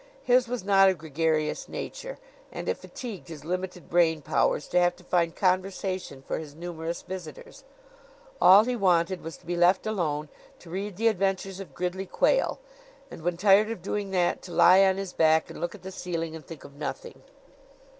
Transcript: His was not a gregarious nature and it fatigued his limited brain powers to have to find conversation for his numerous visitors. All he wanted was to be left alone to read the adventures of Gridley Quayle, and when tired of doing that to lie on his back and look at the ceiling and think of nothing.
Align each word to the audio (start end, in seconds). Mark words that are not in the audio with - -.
His 0.23 0.47
was 0.47 0.63
not 0.63 0.89
a 0.89 0.95
gregarious 0.95 1.69
nature 1.69 2.17
and 2.51 2.67
it 2.67 2.79
fatigued 2.79 3.27
his 3.27 3.45
limited 3.45 3.87
brain 3.87 4.23
powers 4.23 4.67
to 4.69 4.79
have 4.79 4.95
to 4.95 5.03
find 5.03 5.35
conversation 5.35 6.23
for 6.23 6.39
his 6.39 6.55
numerous 6.55 7.03
visitors. 7.03 7.63
All 8.41 8.63
he 8.63 8.75
wanted 8.75 9.21
was 9.21 9.37
to 9.37 9.45
be 9.45 9.55
left 9.55 9.85
alone 9.85 10.29
to 10.57 10.71
read 10.71 10.97
the 10.97 11.07
adventures 11.07 11.59
of 11.59 11.75
Gridley 11.75 12.07
Quayle, 12.07 12.59
and 13.11 13.21
when 13.21 13.37
tired 13.37 13.69
of 13.69 13.83
doing 13.83 14.09
that 14.09 14.41
to 14.41 14.51
lie 14.51 14.83
on 14.85 14.97
his 14.97 15.13
back 15.13 15.51
and 15.51 15.61
look 15.61 15.75
at 15.75 15.83
the 15.83 15.91
ceiling 15.91 16.35
and 16.35 16.47
think 16.47 16.63
of 16.63 16.73
nothing. 16.73 17.21